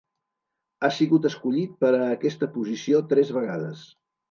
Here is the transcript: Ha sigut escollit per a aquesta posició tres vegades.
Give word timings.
Ha 0.81 0.89
sigut 0.99 1.27
escollit 1.31 1.77
per 1.85 1.93
a 1.99 2.09
aquesta 2.15 2.51
posició 2.57 3.05
tres 3.15 3.37
vegades. 3.39 3.89